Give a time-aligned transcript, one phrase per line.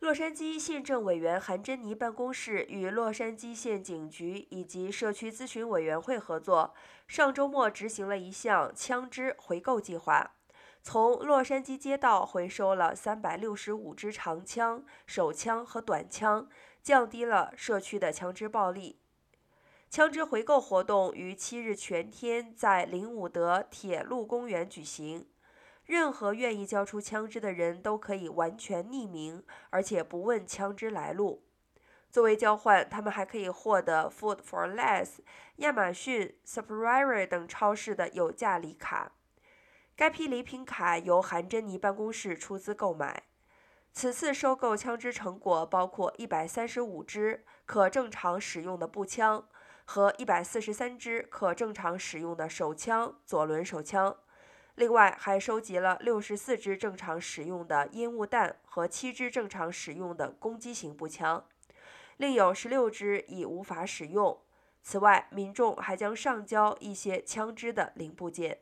[0.00, 6.74] 洛杉矶县政委员韩珍妮办公室与洛杉矶县警局以及社区咨询委员会合作，
[7.06, 10.36] 上周末执行了一项枪支回购计划，
[10.82, 16.48] 从洛杉矶街道回收了三百六十五支长枪、手枪和短枪，
[16.82, 18.98] 降低了社区的枪支暴力。
[19.90, 25.26] 枪支回购活动于七日全天在林伍德铁路公园举行。
[25.90, 31.42] 任何愿意交出枪支的人都可以完全匿名，而且不问枪支来路。
[32.12, 35.14] 作为交换，他们还可以获得 Food for Less、
[35.56, 39.10] 亚马逊、Superior 等超市的有价礼卡。
[39.96, 43.24] 该批礼品卡由韩珍妮办公室出资购买。
[43.92, 49.48] 此次收购枪支成果包括一百三十五支可正常使用的步枪
[49.84, 54.16] 和一百四十三支可正常使用的手枪（左轮手枪）。
[54.80, 61.44] 另外，还收集了六十四支正常使用的烟雾弹和七支正常使用的攻击型步枪，
[62.16, 64.40] 另有十六支已无法使用。
[64.82, 68.60] 此外，民众还将上交一些枪支的零部件。